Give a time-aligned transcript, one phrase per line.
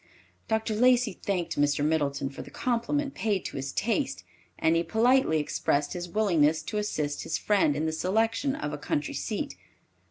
[0.47, 0.73] Dr.
[0.73, 1.85] Lacey thanked Mr.
[1.85, 4.23] Middleton for the compliment paid to his taste,
[4.57, 8.79] and he politely expressed his willingness to assist his friend in the selection of a
[8.79, 9.55] country seat.